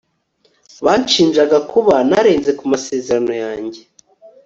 banshinjaga 0.85 1.57
kuba 1.71 1.95
narenze 2.09 2.51
ku 2.59 2.63
masezerano 2.71 3.33
yanjye 3.43 3.81